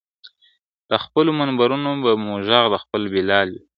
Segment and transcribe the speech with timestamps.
[0.91, 3.61] له خپلو منبرونو به مو ږغ د خپل بلال وي!.